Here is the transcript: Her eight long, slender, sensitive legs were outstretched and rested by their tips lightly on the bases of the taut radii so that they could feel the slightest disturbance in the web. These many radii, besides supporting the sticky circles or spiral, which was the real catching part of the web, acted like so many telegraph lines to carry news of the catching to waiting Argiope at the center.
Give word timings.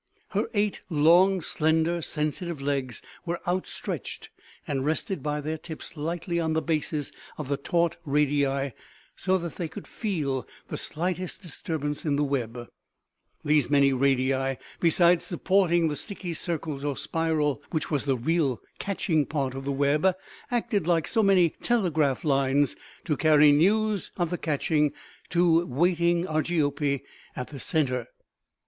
Her 0.29 0.49
eight 0.55 0.81
long, 0.89 1.41
slender, 1.41 2.01
sensitive 2.01 2.59
legs 2.59 3.03
were 3.23 3.39
outstretched 3.47 4.31
and 4.67 4.83
rested 4.83 5.21
by 5.21 5.41
their 5.41 5.59
tips 5.59 5.95
lightly 5.95 6.39
on 6.39 6.53
the 6.53 6.61
bases 6.63 7.11
of 7.37 7.49
the 7.49 7.57
taut 7.57 7.97
radii 8.03 8.71
so 9.15 9.37
that 9.37 9.57
they 9.57 9.67
could 9.67 9.85
feel 9.85 10.47
the 10.69 10.77
slightest 10.77 11.43
disturbance 11.43 12.03
in 12.03 12.15
the 12.15 12.23
web. 12.23 12.67
These 13.45 13.69
many 13.69 13.93
radii, 13.93 14.57
besides 14.79 15.23
supporting 15.23 15.87
the 15.87 15.95
sticky 15.95 16.33
circles 16.33 16.83
or 16.83 16.97
spiral, 16.97 17.61
which 17.69 17.91
was 17.91 18.05
the 18.05 18.17
real 18.17 18.59
catching 18.79 19.27
part 19.27 19.53
of 19.53 19.65
the 19.65 19.71
web, 19.71 20.15
acted 20.49 20.87
like 20.87 21.05
so 21.07 21.21
many 21.21 21.51
telegraph 21.61 22.23
lines 22.23 22.75
to 23.05 23.15
carry 23.15 23.51
news 23.51 24.09
of 24.17 24.31
the 24.31 24.39
catching 24.39 24.93
to 25.29 25.63
waiting 25.67 26.25
Argiope 26.25 27.01
at 27.35 27.49
the 27.49 27.59
center. 27.59 28.07